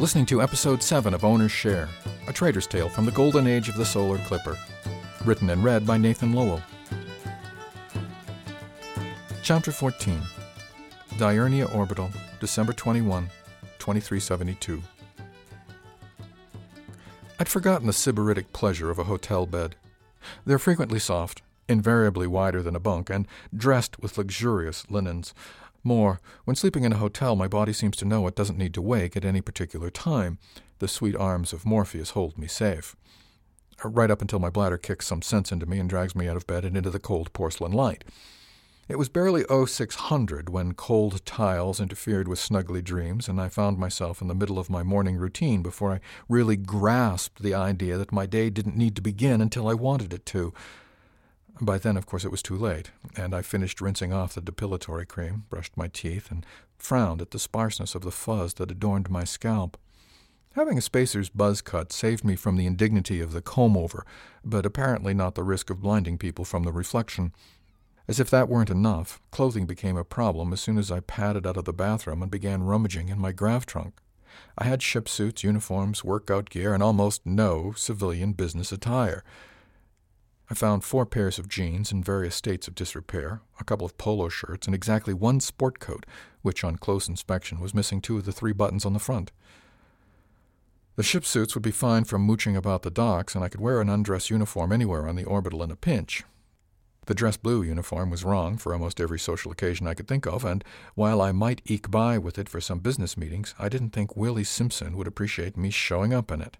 [0.00, 1.86] Listening to episode 7 of Owner's Share,
[2.26, 4.56] a trader's tale from the golden age of the solar clipper.
[5.26, 6.62] Written and read by Nathan Lowell.
[9.42, 10.22] Chapter 14
[11.18, 12.10] Diurnia Orbital,
[12.40, 13.28] December 21,
[13.78, 14.82] 2372.
[17.38, 19.76] I'd forgotten the sybaritic pleasure of a hotel bed.
[20.46, 25.34] They're frequently soft, invariably wider than a bunk, and dressed with luxurious linens.
[25.82, 28.82] More, when sleeping in a hotel, my body seems to know it doesn't need to
[28.82, 30.38] wake at any particular time.
[30.78, 32.96] The sweet arms of Morpheus hold me safe.
[33.84, 36.36] Uh, right up until my bladder kicks some sense into me and drags me out
[36.36, 38.04] of bed and into the cold porcelain light.
[38.90, 44.20] It was barely 0600 when cold tiles interfered with snuggly dreams, and I found myself
[44.20, 48.26] in the middle of my morning routine before I really grasped the idea that my
[48.26, 50.52] day didn't need to begin until I wanted it to.
[51.62, 55.06] By then, of course, it was too late, and I finished rinsing off the depilatory
[55.06, 56.46] cream, brushed my teeth, and
[56.78, 59.76] frowned at the sparseness of the fuzz that adorned my scalp.
[60.54, 64.06] Having a spacer's buzz cut saved me from the indignity of the comb over,
[64.42, 67.32] but apparently not the risk of blinding people from the reflection.
[68.08, 71.58] As if that weren't enough, clothing became a problem as soon as I padded out
[71.58, 74.00] of the bathroom and began rummaging in my grav trunk.
[74.56, 79.22] I had ship suits, uniforms, workout gear, and almost no civilian business attire.
[80.50, 84.28] I found four pairs of jeans in various states of disrepair, a couple of polo
[84.28, 86.04] shirts, and exactly one sport coat,
[86.42, 89.30] which on close inspection was missing two of the three buttons on the front.
[90.96, 93.80] The ship suits would be fine for mooching about the docks, and I could wear
[93.80, 96.24] an undress uniform anywhere on the orbital in a pinch.
[97.06, 100.44] The dress blue uniform was wrong for almost every social occasion I could think of,
[100.44, 100.64] and
[100.96, 104.44] while I might eke by with it for some business meetings, I didn't think Willie
[104.44, 106.56] Simpson would appreciate me showing up in it.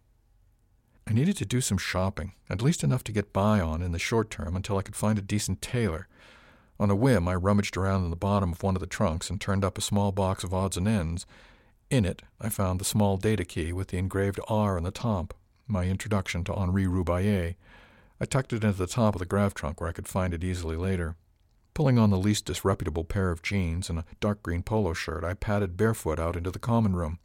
[1.10, 3.98] I needed to do some shopping, at least enough to get by on in the
[3.98, 6.06] short term until I could find a decent tailor.
[6.78, 9.40] On a whim, I rummaged around in the bottom of one of the trunks and
[9.40, 11.26] turned up a small box of odds and ends.
[11.90, 15.34] In it, I found the small data key with the engraved R on the top,
[15.66, 17.56] my introduction to Henri Roubaix.
[18.20, 20.44] I tucked it into the top of the grav trunk where I could find it
[20.44, 21.16] easily later.
[21.74, 25.34] Pulling on the least disreputable pair of jeans and a dark green polo shirt, I
[25.34, 27.18] padded barefoot out into the common room.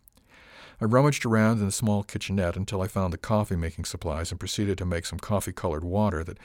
[0.82, 4.40] I rummaged around in the small kitchenette until I found the coffee making supplies and
[4.40, 6.38] proceeded to make some coffee colored water that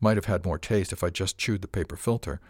[0.00, 2.40] might have had more taste if I'd just chewed the paper filter.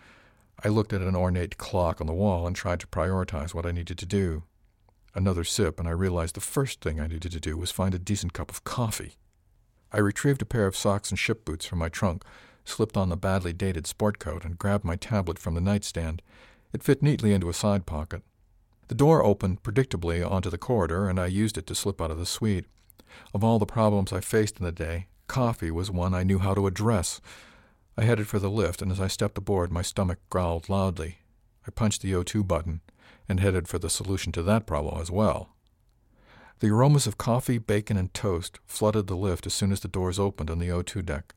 [0.62, 3.72] I looked at an ornate clock on the wall and tried to prioritize what I
[3.72, 4.44] needed to do.
[5.14, 7.98] Another sip, and I realized the first thing I needed to do was find a
[7.98, 9.14] decent cup of coffee.
[9.92, 12.24] I retrieved a pair of socks and ship boots from my trunk,
[12.64, 16.22] slipped on the badly dated sport coat, and grabbed my tablet from the nightstand.
[16.72, 18.22] It fit neatly into a side pocket.
[18.94, 22.18] The door opened predictably onto the corridor, and I used it to slip out of
[22.20, 22.66] the suite.
[23.34, 26.54] Of all the problems I faced in the day, coffee was one I knew how
[26.54, 27.20] to address.
[27.96, 31.18] I headed for the lift, and as I stepped aboard, my stomach growled loudly.
[31.66, 32.82] I punched the O2 button
[33.28, 35.48] and headed for the solution to that problem as well.
[36.60, 40.20] The aromas of coffee, bacon, and toast flooded the lift as soon as the doors
[40.20, 41.34] opened on the O2 deck.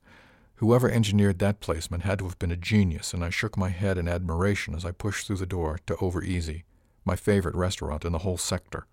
[0.57, 3.97] Whoever engineered that placement had to have been a genius, and I shook my head
[3.97, 6.63] in admiration as I pushed through the door to Over Easy,
[7.07, 8.85] my favorite restaurant in the whole sector.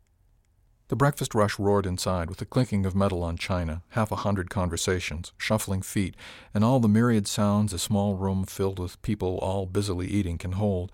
[0.88, 4.48] The breakfast rush roared inside with the clinking of metal on china, half a hundred
[4.48, 6.14] conversations, shuffling feet,
[6.54, 10.52] and all the myriad sounds a small room filled with people all busily eating can
[10.52, 10.90] hold,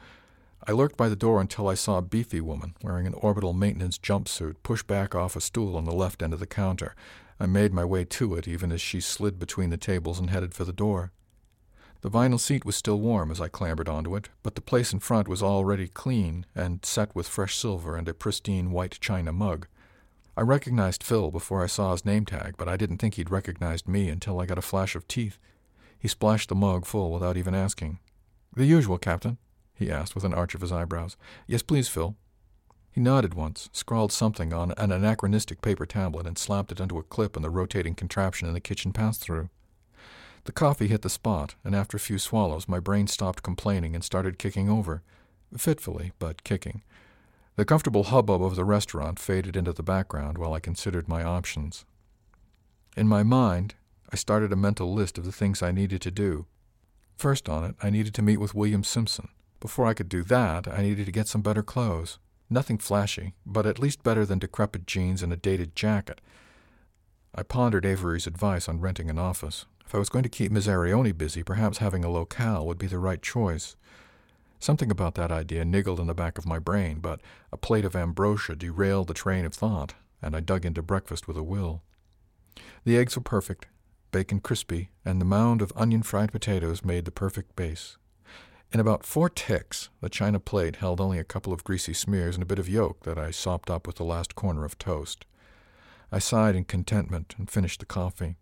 [0.67, 3.99] I lurked by the door until I saw a beefy woman wearing an orbital maintenance
[3.99, 6.95] jumpsuit push back off a stool on the left end of the counter.
[7.39, 10.53] I made my way to it even as she slid between the tables and headed
[10.53, 11.13] for the door.
[12.03, 15.01] The vinyl seat was still warm as I clambered onto it, but the place in
[15.01, 19.67] front was already clean and set with fresh silver and a pristine white china mug.
[20.35, 23.87] I recognized Phil before I saw his name tag, but I didn't think he'd recognized
[23.87, 25.39] me until I got a flash of teeth.
[25.99, 27.99] He splashed the mug full without even asking.
[28.57, 29.37] The usual, Captain,
[29.75, 31.19] he asked with an arch of his eyebrows.
[31.47, 32.17] Yes, please, Phil.
[32.91, 37.03] He nodded once, scrawled something on an anachronistic paper tablet, and slapped it into a
[37.03, 39.51] clip in the rotating contraption in the kitchen pass through.
[40.45, 44.03] The coffee hit the spot, and after a few swallows, my brain stopped complaining and
[44.03, 45.03] started kicking over.
[45.57, 46.83] Fitfully, but kicking.
[47.57, 51.85] The comfortable hubbub of the restaurant faded into the background while I considered my options.
[52.97, 53.75] In my mind,
[54.13, 56.47] I started a mental list of the things I needed to do.
[57.17, 59.29] First on it, I needed to meet with William Simpson.
[59.61, 62.19] Before I could do that, I needed to get some better clothes.
[62.49, 66.21] Nothing flashy, but at least better than decrepit jeans and a dated jacket.
[67.35, 69.67] I pondered Avery's advice on renting an office.
[69.91, 72.87] If I was going to keep Miss Arione busy, perhaps having a locale would be
[72.87, 73.75] the right choice.
[74.61, 77.21] Something about that idea niggled in the back of my brain, but
[77.51, 81.37] a plate of ambrosia derailed the train of thought, and I dug into breakfast with
[81.37, 81.83] a will.
[82.85, 83.67] The eggs were perfect,
[84.13, 87.97] bacon crispy, and the mound of onion fried potatoes made the perfect base.
[88.73, 92.45] In about four ticks, the china plate held only a couple of greasy smears and
[92.45, 95.27] a bit of yolk that I sopped up with the last corner of toast.
[96.13, 98.37] I sighed in contentment and finished the coffee.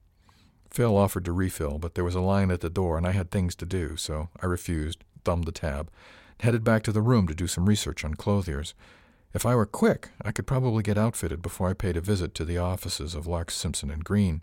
[0.70, 3.30] Phil offered to refill, but there was a line at the door and I had
[3.30, 5.90] things to do, so I refused, thumbed the tab,
[6.40, 8.74] headed back to the room to do some research on clothiers.
[9.34, 12.44] If I were quick, I could probably get outfitted before I paid a visit to
[12.44, 14.42] the offices of Lark Simpson and Green.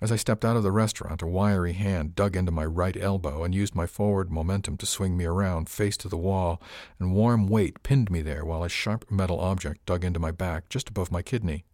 [0.00, 3.42] As I stepped out of the restaurant, a wiry hand dug into my right elbow
[3.42, 6.62] and used my forward momentum to swing me around, face to the wall,
[7.00, 10.68] and warm weight pinned me there while a sharp metal object dug into my back
[10.68, 11.64] just above my kidney.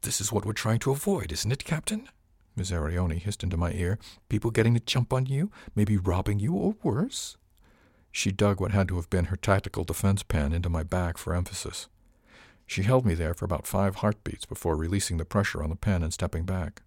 [0.00, 2.08] This is what we're trying to avoid, isn't it, Captain?
[2.54, 3.98] Miss Arione hissed into my ear.
[4.28, 7.36] People getting to jump on you, maybe robbing you, or worse.
[8.10, 11.34] She dug what had to have been her tactical defense pen into my back for
[11.34, 11.88] emphasis.
[12.66, 16.02] She held me there for about five heartbeats before releasing the pressure on the pen
[16.02, 16.82] and stepping back.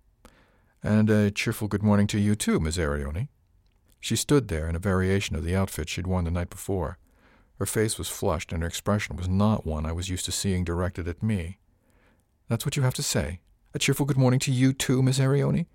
[0.84, 3.30] And a cheerful good morning to you, too, Miss Arione.
[4.00, 7.00] She stood there in a variation of the outfit she'd worn the night before.
[7.58, 10.64] Her face was flushed, and her expression was not one I was used to seeing
[10.64, 11.58] directed at me.
[12.48, 13.40] That's what you have to say?
[13.76, 15.66] A cheerful good morning to you, too, Miss Arione?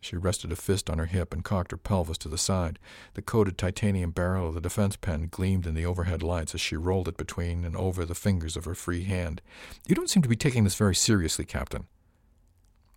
[0.00, 2.78] She rested a fist on her hip and cocked her pelvis to the side.
[3.12, 6.74] The coated titanium barrel of the defense pen gleamed in the overhead lights as she
[6.74, 9.42] rolled it between and over the fingers of her free hand.
[9.86, 11.86] You don't seem to be taking this very seriously, Captain.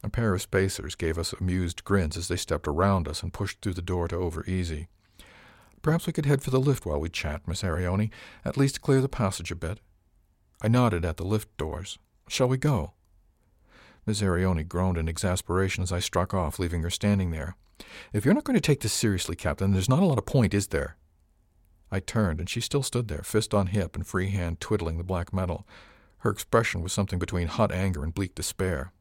[0.02, 3.60] A pair of spacers gave us amused grins as they stepped around us and pushed
[3.60, 4.88] through the door to Over Easy.
[5.82, 8.10] Perhaps we could head for the lift while we chat, Miss Arione,
[8.46, 9.82] at least clear the passage a bit.
[10.62, 12.00] I nodded at the lift doors.
[12.30, 12.94] Shall we go?
[14.06, 17.56] Miss Arione groaned in exasperation as I struck off, leaving her standing there.
[18.14, 20.54] If you're not going to take this seriously, Captain, there's not a lot of point,
[20.54, 20.98] is there?
[21.92, 25.04] I turned, and she still stood there, fist on hip and free hand twiddling the
[25.04, 25.68] black metal.
[26.20, 28.92] Her expression was something between hot anger and bleak despair.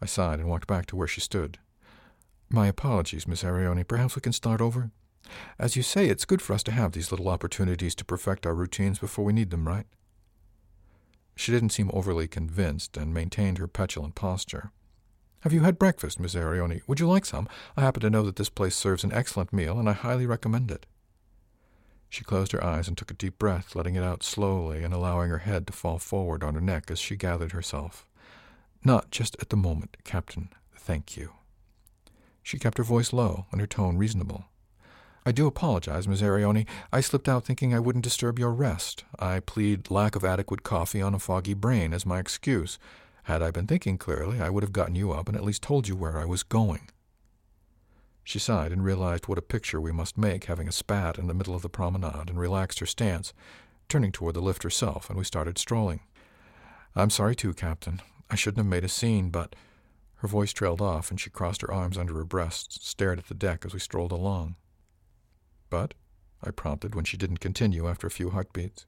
[0.00, 1.58] I sighed and walked back to where she stood.
[2.48, 3.86] My apologies, Miss Arione.
[3.86, 4.90] Perhaps we can start over?
[5.58, 8.54] As you say, it's good for us to have these little opportunities to perfect our
[8.54, 9.86] routines before we need them, right?
[11.38, 14.72] She didn't seem overly convinced and maintained her petulant posture.
[15.42, 16.82] Have you had breakfast, Miss Arione?
[16.88, 17.48] Would you like some?
[17.76, 20.68] I happen to know that this place serves an excellent meal, and I highly recommend
[20.72, 20.84] it.
[22.08, 25.30] She closed her eyes and took a deep breath, letting it out slowly and allowing
[25.30, 28.04] her head to fall forward on her neck as she gathered herself.
[28.82, 30.48] Not just at the moment, Captain.
[30.76, 31.34] Thank you.
[32.42, 34.46] She kept her voice low and her tone reasonable.
[35.28, 36.66] I do apologize, Miss Arione.
[36.90, 39.04] I slipped out thinking I wouldn't disturb your rest.
[39.18, 42.78] I plead lack of adequate coffee on a foggy brain as my excuse.
[43.24, 45.86] Had I been thinking clearly, I would have gotten you up and at least told
[45.86, 46.88] you where I was going.
[48.24, 51.34] She sighed and realized what a picture we must make having a spat in the
[51.34, 53.34] middle of the promenade and relaxed her stance,
[53.86, 56.00] turning toward the lift herself, and we started strolling.
[56.96, 58.00] I'm sorry too, Captain.
[58.30, 59.54] I shouldn't have made a scene, but.
[60.20, 63.34] Her voice trailed off, and she crossed her arms under her breasts, stared at the
[63.34, 64.56] deck as we strolled along.
[65.70, 65.94] But?
[66.42, 68.86] I prompted when she didn't continue after a few heartbeats.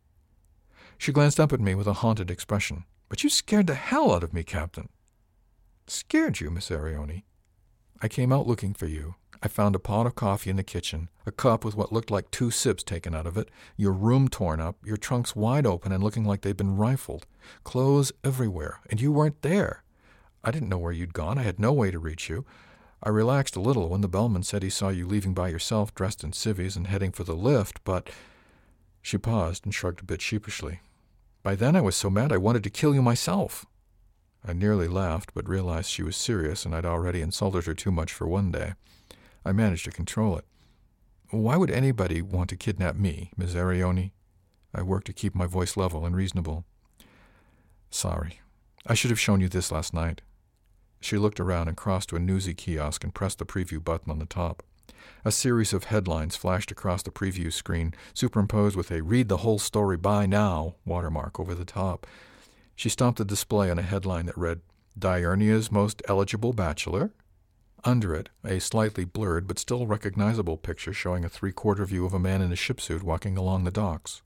[0.99, 2.85] She glanced up at me with a haunted expression.
[3.09, 4.89] But you scared the hell out of me, Captain.
[5.87, 7.25] Scared you, Miss Arione?
[8.01, 11.09] I came out looking for you, I found a pot of coffee in the kitchen,
[11.25, 14.61] a cup with what looked like two sips taken out of it, your room torn
[14.61, 17.27] up, your trunks wide open and looking like they'd been rifled,
[17.65, 19.83] clothes everywhere, and you weren't there.
[20.45, 21.39] I didn't know where you'd gone.
[21.39, 22.45] I had no way to reach you.
[23.03, 26.23] I relaxed a little when the bellman said he saw you leaving by yourself dressed
[26.23, 28.11] in civvies and heading for the lift, but.
[29.03, 30.81] She paused and shrugged a bit sheepishly.
[31.43, 33.65] By then I was so mad I wanted to kill you myself.
[34.47, 38.13] I nearly laughed, but realized she was serious and I'd already insulted her too much
[38.13, 38.75] for one day.
[39.45, 40.45] I managed to control it.
[41.31, 44.11] Why would anybody want to kidnap me, Miss Arione?
[44.75, 46.65] I worked to keep my voice level and reasonable.
[47.91, 48.41] Sorry.
[48.87, 50.23] I should have shown you this last night.
[51.01, 54.19] She looked around and crossed to a newsy kiosk and pressed the preview button on
[54.19, 54.63] the top.
[55.25, 59.59] A series of headlines flashed across the preview screen, superimposed with a read the whole
[59.59, 62.07] story by now watermark over the top.
[62.77, 64.61] She stopped the display on a headline that read,
[64.99, 67.13] Diurnia's most eligible bachelor?
[67.85, 72.13] Under it, a slightly blurred but still recognizable picture showing a three quarter view of
[72.13, 74.23] a man in a ship suit walking along the docks.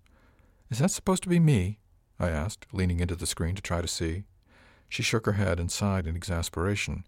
[0.70, 1.78] Is that supposed to be me?
[2.18, 4.24] I asked, leaning into the screen to try to see.
[4.88, 7.04] She shook her head and sighed in exasperation.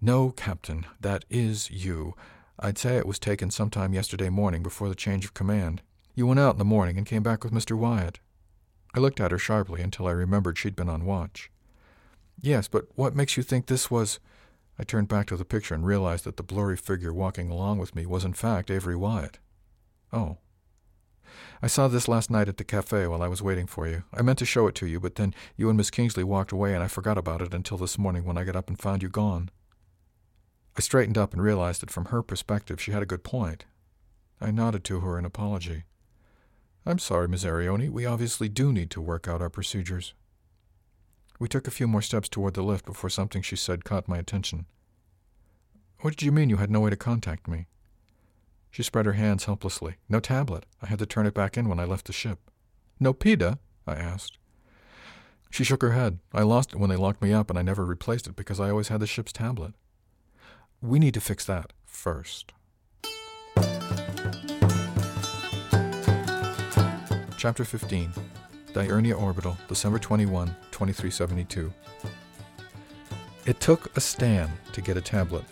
[0.00, 2.14] No, Captain, that is you.
[2.58, 5.82] I'd say it was taken some time yesterday morning before the change of command.
[6.14, 7.76] You went out in the morning and came back with Mr.
[7.76, 8.18] Wyatt.
[8.94, 11.50] I looked at her sharply until I remembered she'd been on watch.
[12.40, 14.18] Yes, but what makes you think this was.
[14.78, 17.94] I turned back to the picture and realized that the blurry figure walking along with
[17.94, 19.38] me was in fact Avery Wyatt.
[20.12, 20.38] Oh.
[21.62, 24.02] I saw this last night at the cafe while I was waiting for you.
[24.12, 26.74] I meant to show it to you, but then you and Miss Kingsley walked away
[26.74, 29.08] and I forgot about it until this morning when I got up and found you
[29.08, 29.50] gone.
[30.76, 33.64] I straightened up and realized that from her perspective she had a good point.
[34.40, 35.84] I nodded to her in apology.
[36.84, 37.90] I'm sorry, Miss Arioni.
[37.90, 40.14] We obviously do need to work out our procedures.
[41.38, 44.18] We took a few more steps toward the lift before something she said caught my
[44.18, 44.66] attention.
[46.00, 47.66] What did you mean you had no way to contact me?
[48.72, 49.96] She spread her hands helplessly.
[50.08, 50.64] No tablet.
[50.80, 52.38] I had to turn it back in when I left the ship.
[52.98, 53.58] No PIDA?
[53.86, 54.38] I asked.
[55.50, 56.20] She shook her head.
[56.32, 58.70] I lost it when they locked me up, and I never replaced it because I
[58.70, 59.74] always had the ship's tablet.
[60.80, 62.52] We need to fix that first.
[67.36, 68.10] Chapter 15
[68.72, 71.70] Diurnia Orbital, December 21, 2372.
[73.44, 75.44] It took a stand to get a tablet.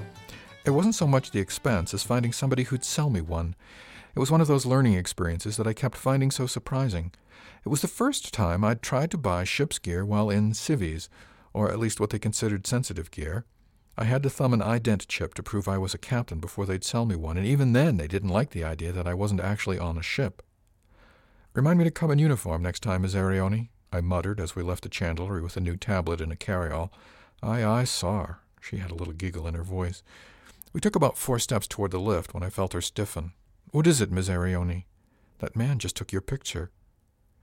[0.65, 3.55] It wasn't so much the expense as finding somebody who'd sell me one.
[4.15, 7.13] It was one of those learning experiences that I kept finding so surprising.
[7.65, 11.09] It was the first time I'd tried to buy ship's gear while in civies,
[11.55, 13.47] or at least what they considered sensitive gear.
[13.97, 16.85] I had to thumb an ident chip to prove I was a captain before they'd
[16.85, 19.79] sell me one, and even then they didn't like the idea that I wasn't actually
[19.79, 20.43] on a ship.
[21.55, 24.85] Remind me to come in uniform next time, Miss Arioni, I muttered as we left
[24.85, 26.91] the chandlery with a new tablet and a carryall.
[27.43, 28.37] Aye, aye, sir.
[28.61, 30.03] She had a little giggle in her voice.
[30.73, 33.33] We took about four steps toward the lift when I felt her stiffen.
[33.73, 34.85] What is it, Miss Arioni?
[35.39, 36.71] That man just took your picture.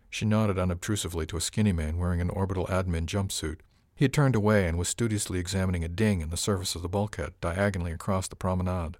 [0.09, 3.59] She nodded unobtrusively to a skinny man wearing an orbital admin jumpsuit.
[3.95, 6.87] He had turned away and was studiously examining a ding in the surface of the
[6.87, 8.97] bulkhead, diagonally across the promenade.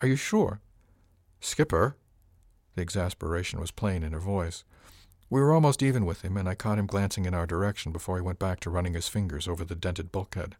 [0.00, 0.60] Are you sure?
[1.40, 1.96] Skipper?
[2.74, 4.64] The exasperation was plain in her voice.
[5.28, 8.16] We were almost even with him, and I caught him glancing in our direction before
[8.16, 10.56] he went back to running his fingers over the dented bulkhead.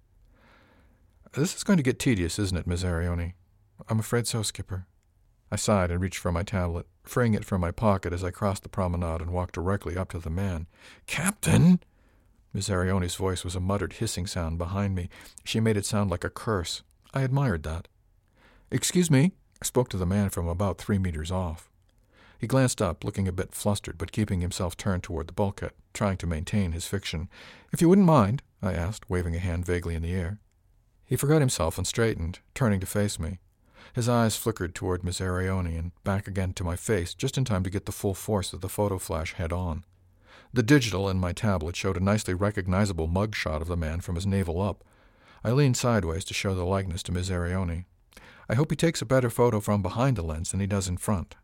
[1.33, 3.35] This is going to get tedious, isn't it, Miss Arioni?
[3.89, 4.87] I'm afraid so, Skipper.
[5.53, 8.65] I sighed and reached for my tablet, freeing it from my pocket as I crossed
[8.65, 10.67] the promenade and walked directly up to the man.
[11.07, 11.79] Captain!
[12.53, 15.09] Miss Arioni's voice was a muttered hissing sound behind me.
[15.45, 16.83] She made it sound like a curse.
[17.15, 17.87] I admired that.
[18.73, 19.31] Excuse me,
[19.63, 21.71] I spoke to the man from about three meters off.
[22.41, 26.17] He glanced up, looking a bit flustered, but keeping himself turned toward the bulkhead, trying
[26.17, 27.29] to maintain his fiction.
[27.73, 30.41] If you wouldn't mind, I asked, waving a hand vaguely in the air.
[31.11, 33.41] He forgot himself and straightened, turning to face me.
[33.95, 37.65] His eyes flickered toward Miss Arioni and back again to my face, just in time
[37.65, 39.85] to get the full force of the photo flash head on.
[40.53, 44.15] The digital in my tablet showed a nicely recognizable mug shot of the man from
[44.15, 44.85] his navel up.
[45.43, 47.87] I leaned sideways to show the likeness to Miss Arioni.
[48.49, 50.97] I hope he takes a better photo from behind the lens than he does in
[50.97, 51.35] front.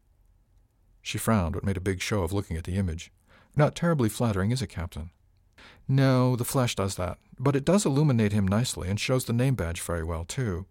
[1.03, 3.11] She frowned, but made a big show of looking at the image.
[3.57, 5.11] Not terribly flattering, is it, Captain?
[5.89, 9.55] No, the flash does that, but it does illuminate him nicely and shows the name
[9.55, 10.67] badge very well, too.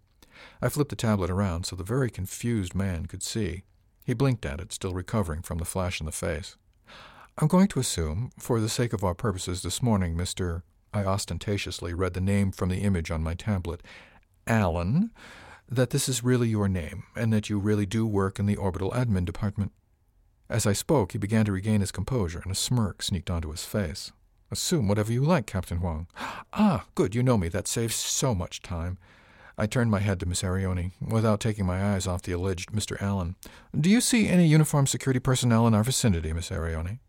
[0.60, 3.64] I flipped the tablet around so the very confused man could see.
[4.04, 6.56] He blinked at it, still recovering from the flash in the face.
[7.38, 10.62] I'm going to assume, for the sake of our purposes this morning, Mr.
[10.94, 13.82] I ostentatiously read the name from the image on my tablet,
[14.46, 15.10] Allen,
[15.68, 18.92] that this is really your name, and that you really do work in the orbital
[18.92, 19.72] admin department.
[20.48, 23.64] As I spoke, he began to regain his composure, and a smirk sneaked onto his
[23.64, 24.12] face.
[24.50, 26.06] Assume whatever you like, Captain Wang.
[26.58, 27.48] Ah, good, you know me.
[27.48, 28.96] That saves so much time.
[29.58, 33.00] I turned my head to Miss Arioni, without taking my eyes off the alleged Mr.
[33.02, 33.36] Allen.
[33.78, 37.00] Do you see any uniformed security personnel in our vicinity, Miss Arioni?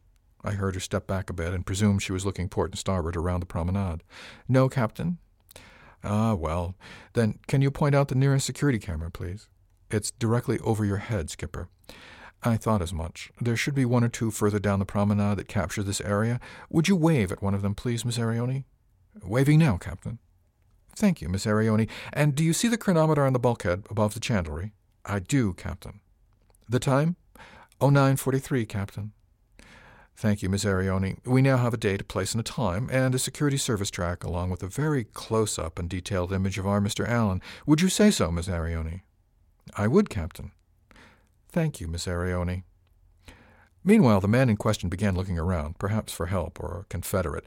[0.44, 3.16] I heard her step back a bit and presumed she was looking port and starboard
[3.16, 4.04] around the promenade.
[4.48, 5.18] No, Captain.
[6.04, 6.76] Ah, well,
[7.14, 9.48] then can you point out the nearest security camera, please?
[9.90, 11.70] It's directly over your head, Skipper.
[12.44, 13.32] I thought as much.
[13.42, 16.40] There should be one or two further down the promenade that capture this area.
[16.70, 18.64] Would you wave at one of them, please, Miss Arioni?
[19.24, 20.20] Waving now, Captain.
[20.96, 21.90] Thank you, Miss Arioni.
[22.14, 24.72] And do you see the chronometer on the bulkhead above the chandlery?
[25.06, 26.00] I do, Captain.
[26.70, 27.16] The time?
[27.80, 29.14] Oh, nine forty-three, Captain.
[30.16, 31.18] Thank you, Miss Arioni.
[31.26, 34.24] We now have a date, a place, and a time, and a security service track,
[34.24, 37.08] along with a very close up and detailed image of our Mr.
[37.08, 37.42] Allen.
[37.68, 39.02] Would you say so, Miss Arioni?
[39.76, 40.52] I would, Captain.
[41.58, 42.62] Thank you, Miss Arioni.
[43.84, 47.44] Meanwhile, the man in question began looking around, perhaps for help or a confederate.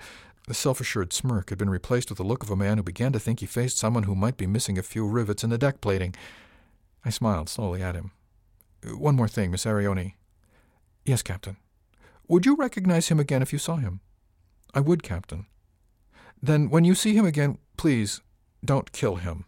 [0.48, 3.12] The self assured smirk had been replaced with the look of a man who began
[3.12, 5.80] to think he faced someone who might be missing a few rivets in the deck
[5.80, 6.16] plating.
[7.04, 8.10] I smiled slowly at him.
[8.84, 10.14] One more thing, Miss Arioni.
[11.04, 11.56] Yes, Captain.
[12.26, 14.00] Would you recognize him again if you saw him?
[14.74, 15.46] I would, Captain.
[16.42, 18.22] Then, when you see him again, please
[18.64, 19.44] don't kill him.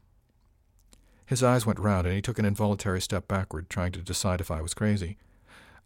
[1.32, 4.50] His eyes went round, and he took an involuntary step backward, trying to decide if
[4.50, 5.16] I was crazy.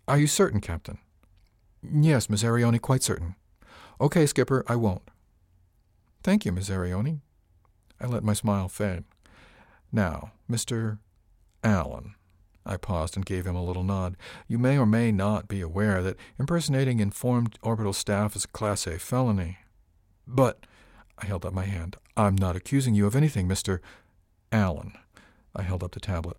[0.08, 0.98] Are you certain, Captain?
[1.88, 3.36] Yes, Miss Arioni, quite certain.
[4.00, 5.08] Okay, Skipper, I won't.
[6.24, 7.20] Thank you, Miss Arioni.
[8.00, 9.04] I let my smile fade.
[9.92, 10.98] Now, Mr.
[11.62, 12.16] Allen.
[12.66, 14.16] I paused and gave him a little nod.
[14.48, 18.84] You may or may not be aware that impersonating informed orbital staff is a Class
[18.88, 19.58] A felony.
[20.26, 20.66] But,
[21.16, 23.78] I held up my hand, I'm not accusing you of anything, Mr.
[24.50, 24.94] Allen.
[25.56, 26.36] I held up the tablet.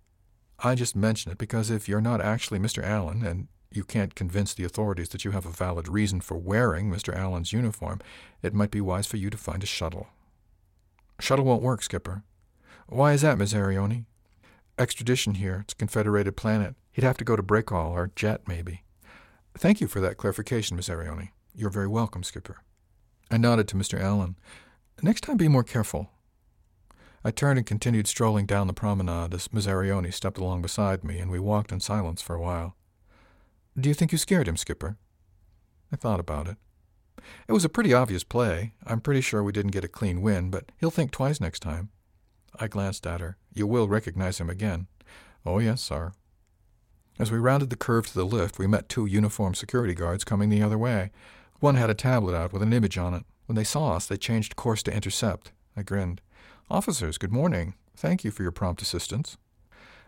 [0.60, 2.82] I just mention it because if you're not actually Mr.
[2.82, 6.90] Allen and you can't convince the authorities that you have a valid reason for wearing
[6.90, 7.14] Mr.
[7.14, 8.00] Allen's uniform,
[8.42, 10.08] it might be wise for you to find a shuttle.
[11.20, 12.22] Shuttle won't work, Skipper.
[12.88, 14.06] Why is that, Miss Arione?
[14.78, 15.60] Extradition here.
[15.64, 16.76] It's a confederated planet.
[16.92, 18.82] He'd have to go to Breakall or Jet, maybe.
[19.56, 21.30] Thank you for that clarification, Miss Arione.
[21.54, 22.58] You're very welcome, Skipper.
[23.30, 24.00] I nodded to Mr.
[24.00, 24.36] Allen.
[25.02, 26.10] Next time be more careful.
[27.28, 31.18] I turned and continued strolling down the promenade as Miss Arioni stepped along beside me,
[31.18, 32.74] and we walked in silence for a while.
[33.78, 34.96] Do you think you scared him, Skipper?
[35.92, 36.56] I thought about it.
[37.46, 38.72] It was a pretty obvious play.
[38.86, 41.90] I'm pretty sure we didn't get a clean win, but he'll think twice next time.
[42.58, 43.36] I glanced at her.
[43.52, 44.86] You will recognize him again.
[45.44, 46.12] Oh, yes, sir.
[47.18, 50.48] As we rounded the curve to the lift, we met two uniformed security guards coming
[50.48, 51.10] the other way.
[51.60, 53.24] One had a tablet out with an image on it.
[53.44, 55.52] When they saw us, they changed course to intercept.
[55.76, 56.22] I grinned.
[56.70, 57.72] Officers, good morning.
[57.96, 59.38] Thank you for your prompt assistance.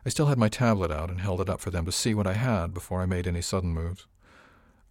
[0.04, 2.26] I still had my tablet out and held it up for them to see what
[2.26, 4.06] I had before I made any sudden moves.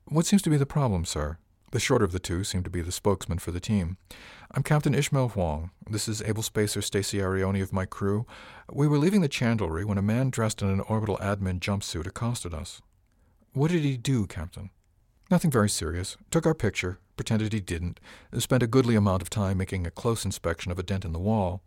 [0.05, 1.37] What seems to be the problem, sir?
[1.71, 3.97] The shorter of the two seemed to be the spokesman for the team.
[4.49, 5.69] I'm Captain Ishmael Wang.
[5.87, 8.25] This is Able Spacer Stacy Arione of my crew.
[8.73, 12.51] We were leaving the chandlery when a man dressed in an orbital admin jumpsuit accosted
[12.51, 12.81] us.
[13.53, 14.71] What did he do, Captain?
[15.29, 16.17] Nothing very serious.
[16.31, 17.99] Took our picture, pretended he didn't,
[18.39, 21.19] spent a goodly amount of time making a close inspection of a dent in the
[21.19, 21.61] wall.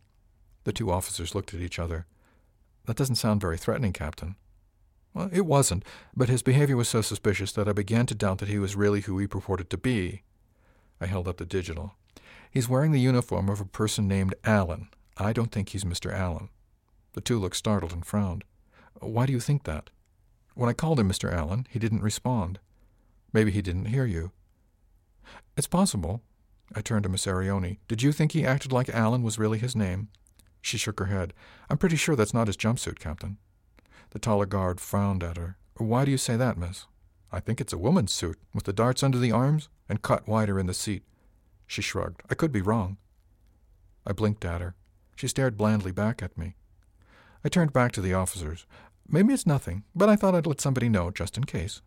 [0.64, 2.06] The two officers looked at each other.
[2.86, 4.36] That doesn't sound very threatening, Captain.
[5.14, 5.84] Well, it wasn't,
[6.16, 9.02] but his behavior was so suspicious that I began to doubt that he was really
[9.02, 10.22] who he purported to be.
[11.00, 11.94] I held up the digital.
[12.50, 14.88] He's wearing the uniform of a person named Allen.
[15.16, 16.12] I don't think he's Mr.
[16.12, 16.48] Allen.
[17.12, 18.44] The two looked startled and frowned.
[19.00, 19.90] Why do you think that?
[20.54, 21.32] When I called him Mr.
[21.32, 22.58] Allen, he didn't respond.
[23.32, 24.32] Maybe he didn't hear you.
[25.56, 26.22] It's possible.
[26.74, 27.78] I turned to Miss Arione.
[27.88, 30.08] Did you think he acted like Alan was really his name?
[30.60, 31.34] She shook her head.
[31.68, 33.38] I'm pretty sure that's not his jumpsuit, Captain.
[34.10, 35.56] The taller guard frowned at her.
[35.76, 36.86] Why do you say that, miss?
[37.32, 40.58] I think it's a woman's suit, with the darts under the arms and cut wider
[40.58, 41.02] in the seat.
[41.66, 42.22] She shrugged.
[42.30, 42.98] I could be wrong.
[44.06, 44.74] I blinked at her.
[45.16, 46.56] She stared blandly back at me.
[47.44, 48.66] I turned back to the officers.
[49.08, 51.80] Maybe it's nothing, but I thought I'd let somebody know just in case.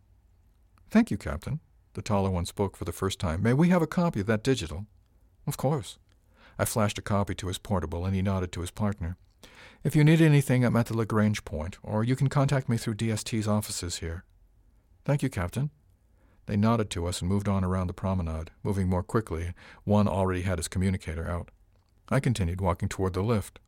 [0.90, 1.60] Thank you, Captain.
[1.94, 3.42] The taller one spoke for the first time.
[3.42, 4.86] May we have a copy of that digital?
[5.48, 5.98] Of course.
[6.58, 9.18] I flashed a copy to his portable, and he nodded to his partner.
[9.84, 12.96] If you need anything, I'm at the Lagrange point, or you can contact me through
[12.96, 14.24] DST's offices here.
[15.04, 15.70] Thank you, Captain.
[16.48, 19.54] They nodded to us and moved on around the promenade, moving more quickly.
[19.84, 21.50] One already had his communicator out.
[22.10, 23.60] I continued walking toward the lift.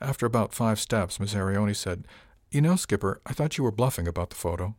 [0.00, 2.06] After about five steps, Miss Arione said,
[2.50, 4.74] You know, Skipper, I thought you were bluffing about the photo.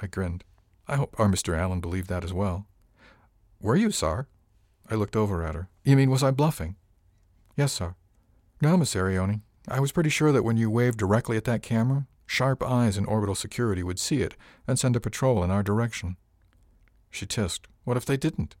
[0.00, 0.44] I grinned.
[0.86, 1.56] I hope our Mr.
[1.56, 2.66] Allen believed that as well.
[3.60, 4.26] Were you, sir?
[4.90, 5.68] I looked over at her.
[5.84, 6.76] You mean, was I bluffing?
[7.56, 7.94] Yes, sir.
[8.60, 9.40] No, Miss Arione.
[9.66, 13.06] I was pretty sure that when you waved directly at that camera, sharp eyes in
[13.06, 16.16] orbital security would see it and send a patrol in our direction.
[17.10, 17.68] She tisked.
[17.84, 18.56] What if they didn't?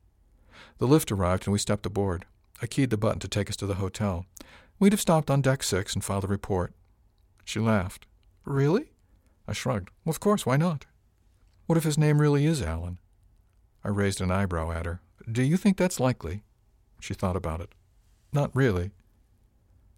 [0.78, 2.24] The lift arrived and we stepped aboard.
[2.62, 4.26] I keyed the button to take us to the hotel.
[4.78, 6.72] We'd have stopped on deck six and filed a report.
[7.44, 8.06] She laughed.
[8.44, 8.92] Really?
[9.46, 9.90] I shrugged.
[10.04, 10.86] Well, of course, why not?
[11.66, 12.98] What if his name really is Allen?
[13.82, 15.00] I raised an eyebrow at her.
[15.30, 16.42] Do you think that's likely?
[17.00, 17.74] She thought about it.
[18.32, 18.90] Not really.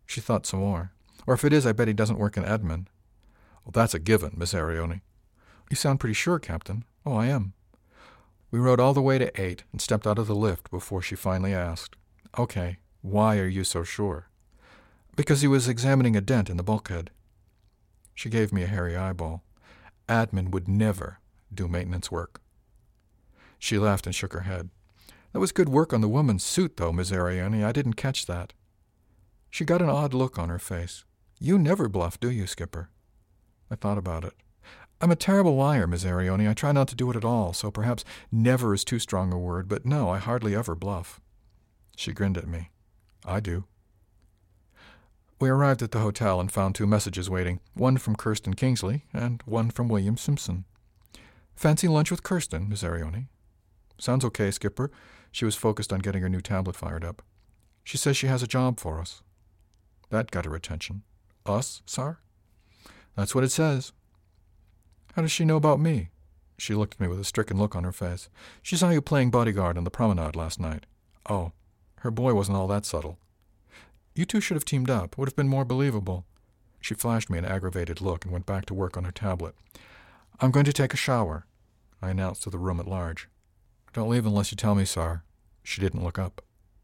[0.07, 0.93] She thought some more.
[1.27, 2.87] Or if it is, I bet he doesn't work in admin.
[3.65, 5.01] Well, that's a given, Miss Arione.
[5.69, 6.85] You sound pretty sure, Captain.
[7.05, 7.53] Oh, I am.
[8.53, 11.17] We rode all the way to eight and stepped out of the lift before she
[11.17, 11.97] finally asked,
[12.39, 14.29] Okay, why are you so sure?
[15.17, 17.11] Because he was examining a dent in the bulkhead.
[18.15, 19.43] She gave me a hairy eyeball.
[20.09, 21.19] Admin would never
[21.57, 22.41] do maintenance work.
[23.59, 24.71] She laughed and shook her head.
[25.33, 27.65] That was good work on the woman's suit, though, Miss Arione.
[27.65, 28.53] I didn't catch that.
[29.51, 31.05] She got an odd look on her face.
[31.39, 32.91] You never bluff, do you, Skipper?
[33.71, 34.35] I thought about it.
[35.01, 36.49] I'm a terrible liar, Miss Arione.
[36.49, 39.39] I try not to do it at all, so perhaps never is too strong a
[39.39, 41.21] word, but no, I hardly ever bluff.
[41.97, 42.71] She grinned at me.
[43.25, 43.65] I do.
[45.39, 49.43] We arrived at the hotel and found two messages waiting, one from Kirsten Kingsley and
[49.45, 50.65] one from William Simpson.
[51.57, 53.29] Fancy lunch with Kirsten, Miss Arione?
[53.99, 54.91] Sounds okay, Skipper.
[55.33, 57.23] She was focused on getting her new tablet fired up.
[57.83, 59.23] She says she has a job for us.
[60.11, 61.03] That got her attention.
[61.47, 62.19] Us, sir?
[63.17, 63.93] That's what it says.
[65.15, 66.11] How does she know about me?
[66.59, 68.29] She looked at me with a stricken look on her face.
[68.63, 70.85] She saw you playing bodyguard on the promenade last night.
[71.29, 71.53] Oh,
[72.01, 73.19] her boy wasn't all that subtle.
[74.15, 75.17] You two should have teamed up.
[75.17, 76.27] Would have been more believable.
[76.81, 79.55] She flashed me an aggravated look and went back to work on her tablet.
[80.39, 81.47] I'm going to take a shower,
[82.03, 83.27] I announced to the room at large.
[83.95, 85.23] Don't leave unless you tell me, sir.
[85.63, 86.43] She didn't look up.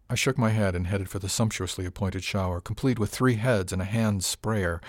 [0.08, 3.70] I shook my head and headed for the sumptuously appointed shower, complete with three heads
[3.70, 4.80] and a hand sprayer.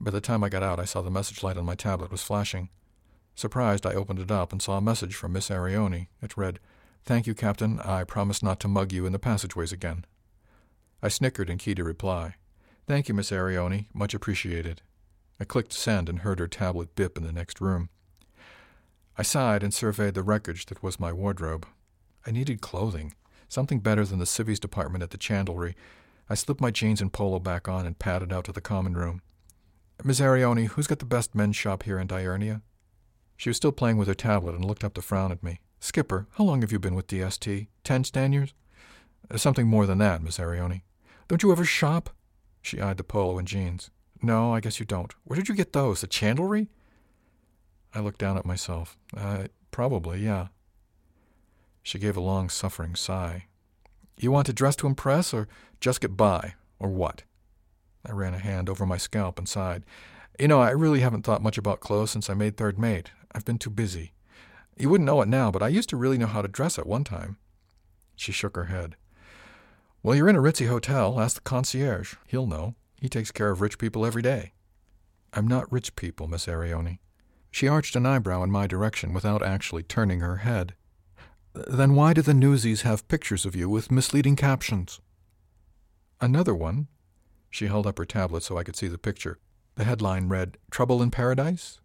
[0.00, 2.24] By the time I got out, I saw the message light on my tablet was
[2.24, 2.70] flashing.
[3.36, 6.08] Surprised, I opened it up and saw a message from Miss Arioni.
[6.20, 6.58] It read,
[7.04, 7.78] Thank you, Captain.
[7.78, 10.04] I promise not to mug you in the passageways again.
[11.00, 12.34] I snickered and keyed a reply.
[12.88, 13.86] Thank you, Miss Arioni.
[13.94, 14.82] Much appreciated.
[15.38, 17.88] I clicked send and heard her tablet bip in the next room.
[19.18, 21.66] I sighed and surveyed the wreckage that was my wardrobe.
[22.26, 23.14] I needed clothing,
[23.48, 25.74] something better than the civvies department at the chandlery.
[26.28, 29.22] I slipped my jeans and polo back on and padded out to the common room.
[30.04, 32.62] Miss Arioni, who's got the best men's shop here in Diurnia?
[33.36, 35.60] She was still playing with her tablet and looked up to frown at me.
[35.80, 37.68] Skipper, how long have you been with DST?
[37.84, 38.52] Ten Stanyers?
[39.30, 40.82] Uh, something more than that, Miss Arioni.
[41.28, 42.10] Don't you ever shop?
[42.62, 43.90] She eyed the polo and jeans.
[44.22, 45.14] No, I guess you don't.
[45.24, 46.00] Where did you get those?
[46.00, 46.68] The chandlery?
[47.94, 48.96] I looked down at myself.
[49.16, 50.48] Uh, probably, yeah.
[51.82, 53.46] She gave a long, suffering sigh.
[54.16, 55.48] You want to dress to impress, or
[55.80, 57.24] just get by, or what?
[58.06, 59.84] I ran a hand over my scalp and sighed.
[60.38, 63.10] You know, I really haven't thought much about clothes since I made third mate.
[63.32, 64.12] I've been too busy.
[64.76, 66.86] You wouldn't know it now, but I used to really know how to dress at
[66.86, 67.36] one time.
[68.16, 68.96] She shook her head.
[70.02, 71.20] Well, you're in a ritzy hotel.
[71.20, 72.14] Ask the concierge.
[72.26, 72.74] He'll know.
[73.00, 74.52] He takes care of rich people every day.
[75.32, 76.98] I'm not rich people, Miss Arioni.
[77.50, 80.74] She arched an eyebrow in my direction without actually turning her head.
[81.52, 85.00] Then why do the newsies have pictures of you with misleading captions?
[86.20, 86.88] Another one.
[87.50, 89.38] She held up her tablet so I could see the picture.
[89.74, 91.80] The headline read, Trouble in Paradise?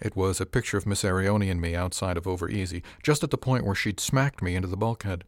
[0.00, 3.30] It was a picture of Miss Arioni and me outside of Over Easy, just at
[3.30, 5.24] the point where she'd smacked me into the bulkhead.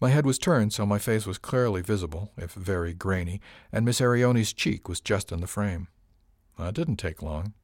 [0.00, 3.40] My head was turned so my face was clearly visible, if very grainy,
[3.70, 5.88] and Miss Arioni's cheek was just in the frame.
[6.58, 7.54] That didn't take long.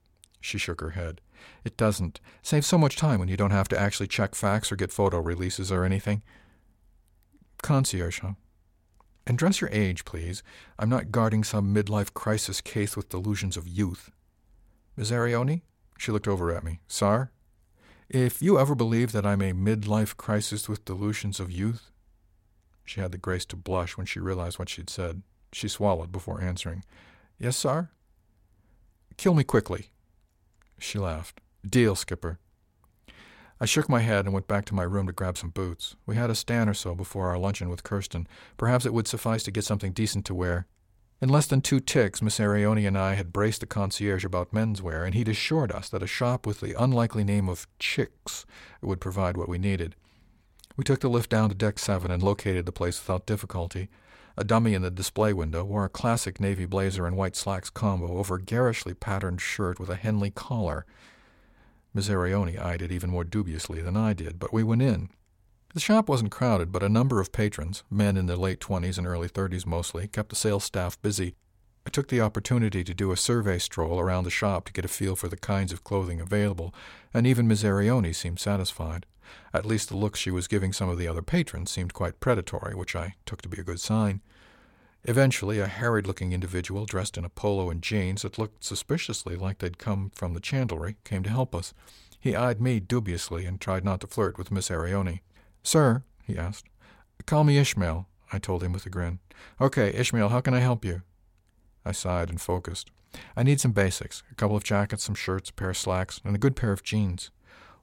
[0.40, 1.20] She shook her head.
[1.64, 2.20] It doesn't.
[2.42, 5.20] Saves so much time when you don't have to actually check facts or get photo
[5.20, 6.22] releases or anything.
[7.62, 8.33] Concierge, huh?
[9.27, 10.42] And dress your age, please.
[10.79, 14.11] I'm not guarding some midlife crisis case with delusions of youth.
[14.96, 15.62] Miss Arioni?
[15.98, 16.81] She looked over at me.
[16.87, 17.31] Sar?
[18.09, 21.90] If you ever believe that I'm a midlife crisis with delusions of youth?
[22.85, 25.22] She had the grace to blush when she realized what she'd said.
[25.53, 26.85] She swallowed before answering.
[27.38, 27.90] Yes, sir?
[29.18, 29.90] Kill me quickly.
[30.78, 31.40] She laughed.
[31.68, 32.38] Deal, Skipper.
[33.60, 35.96] I shook my head and went back to my room to grab some boots.
[36.06, 38.28] We had a stand or so before our luncheon with Kirsten.
[38.56, 40.66] Perhaps it would suffice to get something decent to wear.
[41.20, 45.04] In less than two ticks, Miss Arioni and I had braced the concierge about menswear,
[45.04, 48.46] and he'd assured us that a shop with the unlikely name of Chicks
[48.80, 49.96] would provide what we needed.
[50.76, 53.88] We took the lift down to deck seven and located the place without difficulty.
[54.40, 58.18] A dummy in the display window wore a classic navy blazer and white slacks combo
[58.18, 60.87] over a garishly patterned shirt with a Henley collar.
[61.92, 65.11] Miss Arioni eyed it even more dubiously than I did, but we went in.
[65.74, 69.09] The shop wasn't crowded, but a number of patrons, men in their late twenties and
[69.09, 71.35] early thirties mostly, kept the sales staff busy.
[71.85, 74.88] I took the opportunity to do a survey stroll around the shop to get a
[74.88, 76.72] feel for the kinds of clothing available,
[77.12, 79.05] and even Miss Arioni seemed satisfied.
[79.52, 82.74] At least the looks she was giving some of the other patrons seemed quite predatory,
[82.74, 84.20] which I took to be a good sign.
[85.04, 89.58] Eventually, a harried looking individual dressed in a polo and jeans that looked suspiciously like
[89.58, 91.72] they'd come from the chandlery came to help us.
[92.20, 95.20] He eyed me dubiously and tried not to flirt with Miss Arioni.
[95.62, 96.66] Sir, he asked.
[97.26, 99.20] Call me Ishmael, I told him with a grin.
[99.60, 101.02] Okay, Ishmael, how can I help you?
[101.84, 102.90] I sighed and focused.
[103.36, 106.34] I need some basics a couple of jackets, some shirts, a pair of slacks, and
[106.34, 107.30] a good pair of jeans.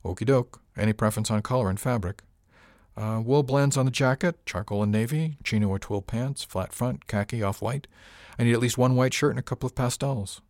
[0.05, 0.61] Okey doke.
[0.77, 2.21] Any preference on color and fabric?
[2.95, 7.07] Uh, wool blends on the jacket, charcoal and navy, chino or twill pants, flat front,
[7.07, 7.87] khaki off white.
[8.37, 10.41] I need at least one white shirt and a couple of pastels.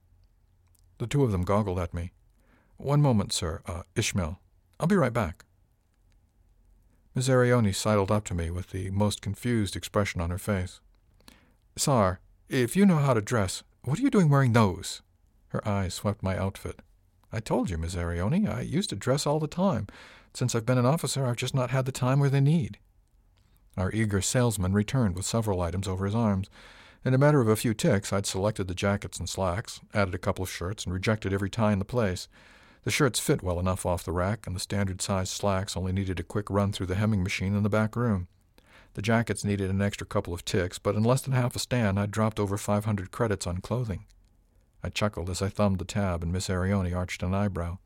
[0.98, 2.12] The two of them goggled at me.
[2.78, 3.62] One moment, sir.
[3.66, 4.40] Uh, Ishmael.
[4.80, 5.46] I'll be right back.
[7.16, 10.82] Miss Arioni sidled up to me with the most confused expression on her face.
[11.78, 15.02] Sar, if you know how to dress, what are you doing wearing those?
[15.50, 16.82] Her eyes swept my outfit.
[17.36, 19.88] I told you, Miss Arioni, I used to dress all the time.
[20.34, 22.78] Since I've been an officer, I've just not had the time or the need.
[23.76, 26.50] Our eager salesman returned with several items over his arms.
[27.04, 30.18] In a matter of a few ticks, I'd selected the jackets and slacks, added a
[30.18, 32.30] couple of shirts, and rejected every tie in the place.
[32.86, 36.22] The shirts fit well enough off the rack, and the standard sized slacks only needed
[36.22, 38.30] a quick run through the hemming machine in the back room.
[38.94, 42.00] The jackets needed an extra couple of ticks, but in less than half a stand
[42.00, 44.06] I'd dropped over 500 credits on clothing.
[44.86, 47.80] I chuckled as I thumbed the tab, and Miss Arioni arched an eyebrow.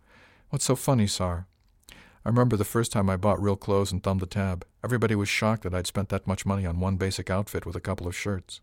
[0.49, 1.47] What's so funny, Sar?
[1.89, 4.65] I remember the first time I bought real clothes and thumbed the tab.
[4.83, 7.79] Everybody was shocked that I'd spent that much money on one basic outfit with a
[7.79, 8.59] couple of shirts.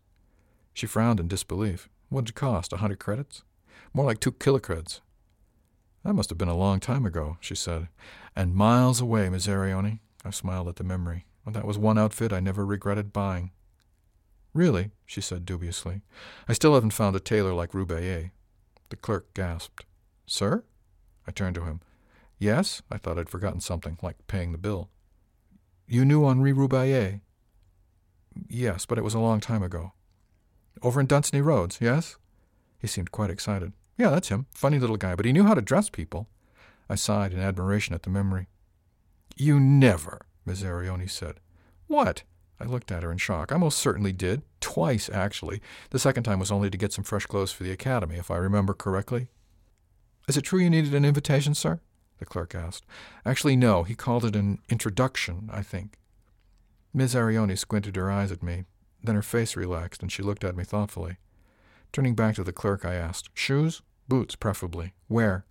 [0.71, 1.89] She frowned in disbelief.
[2.09, 2.71] What'd it cost?
[2.73, 3.41] A hundred credits?
[3.91, 4.99] More like two kilocreds.
[6.03, 7.87] That must have been a long time ago, she said.
[8.35, 9.97] And miles away, Miss Arioni.
[10.23, 11.25] I smiled at the memory.
[11.47, 13.49] That was one outfit I never regretted buying.
[14.57, 16.01] Really, she said dubiously.
[16.47, 18.31] I still haven't found a tailor like Roubaix.
[18.89, 19.85] The clerk gasped.
[20.25, 20.63] Sir?
[21.27, 21.79] I turned to him.
[22.39, 22.81] Yes?
[22.89, 24.89] I thought I'd forgotten something, like paying the bill.
[25.87, 27.19] You knew Henri Roubaix?
[28.49, 29.93] Yes, but it was a long time ago.
[30.81, 32.17] Over in Dunsany Roads, yes?
[32.79, 33.73] He seemed quite excited.
[33.95, 34.47] Yeah, that's him.
[34.49, 36.29] Funny little guy, but he knew how to dress people.
[36.89, 38.47] I sighed in admiration at the memory.
[39.35, 41.41] You never, Miss Arione said.
[41.85, 42.23] What?
[42.59, 43.51] I looked at her in shock.
[43.51, 44.41] I most certainly did.
[44.59, 45.61] Twice, actually.
[45.91, 48.37] The second time was only to get some fresh clothes for the academy, if I
[48.37, 49.27] remember correctly.
[50.27, 51.79] Is it true you needed an invitation, sir?
[52.19, 52.85] the clerk asked.
[53.25, 53.83] Actually, no.
[53.83, 55.97] He called it an introduction, I think.
[56.93, 58.63] Miss Arione squinted her eyes at me.
[59.03, 61.17] Then her face relaxed, and she looked at me thoughtfully.
[61.93, 63.81] Turning back to the clerk, I asked, Shoes?
[64.07, 64.93] Boots, preferably.
[65.07, 65.45] Where?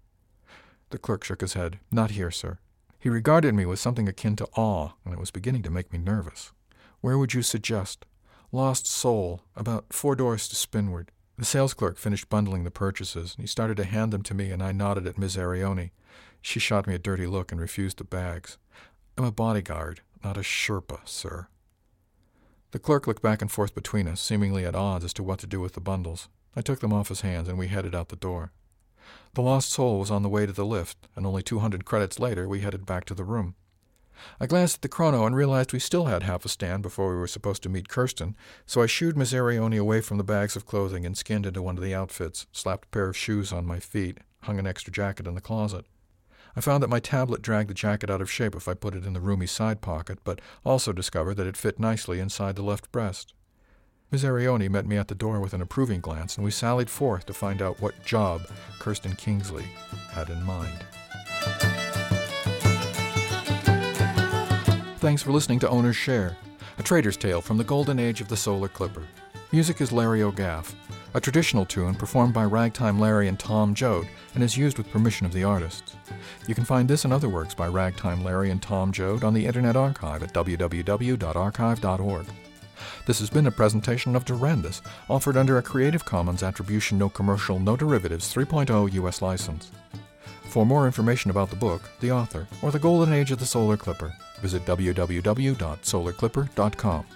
[0.90, 1.78] The clerk shook his head.
[1.90, 2.58] Not here, sir.
[2.98, 5.98] He regarded me with something akin to awe, and it was beginning to make me
[5.98, 6.52] nervous.
[7.00, 8.04] Where would you suggest?
[8.52, 11.08] Lost Soul, about four doors to Spinward.
[11.38, 14.50] The sales clerk finished bundling the purchases, and he started to hand them to me,
[14.50, 15.90] and I nodded at Miss Arione.
[16.40, 18.56] She shot me a dirty look and refused the bags.
[19.18, 21.48] I'm a bodyguard, not a Sherpa, sir.
[22.70, 25.46] The clerk looked back and forth between us, seemingly at odds as to what to
[25.46, 26.28] do with the bundles.
[26.54, 28.52] I took them off his hands, and we headed out the door.
[29.34, 32.18] The lost soul was on the way to the lift, and only two hundred credits
[32.18, 33.54] later we headed back to the room.
[34.40, 37.16] I glanced at the chrono and realized we still had half a stand before we
[37.16, 40.66] were supposed to meet Kirsten, so I shooed Miss Arione away from the bags of
[40.66, 43.80] clothing and skinned into one of the outfits, slapped a pair of shoes on my
[43.80, 45.86] feet, hung an extra jacket in the closet.
[46.56, 49.04] I found that my tablet dragged the jacket out of shape if I put it
[49.04, 52.90] in the roomy side pocket, but also discovered that it fit nicely inside the left
[52.90, 53.34] breast.
[54.10, 57.26] Miss Arione met me at the door with an approving glance, and we sallied forth
[57.26, 58.42] to find out what job
[58.78, 59.64] Kirsten Kingsley
[60.12, 61.85] had in mind.
[65.06, 66.36] Thanks for listening to Owner's Share,
[66.80, 69.04] a trader's tale from the golden age of the solar clipper.
[69.52, 70.74] Music is Larry O'Gaff,
[71.14, 75.24] a traditional tune performed by Ragtime Larry and Tom Joad and is used with permission
[75.24, 75.94] of the artists.
[76.48, 79.46] You can find this and other works by Ragtime Larry and Tom Joad on the
[79.46, 82.26] Internet Archive at www.archive.org.
[83.06, 87.60] This has been a presentation of Durandus, offered under a Creative Commons Attribution No Commercial
[87.60, 89.22] No Derivatives 3.0 U.S.
[89.22, 89.70] license.
[90.48, 93.76] For more information about the book, the author, or the golden age of the solar
[93.76, 97.15] clipper, visit www.solarclipper.com.